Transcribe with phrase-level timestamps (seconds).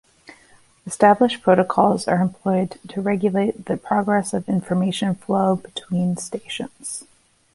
[0.87, 7.03] Established protocols are employed to regulate the progress of information flow between stations.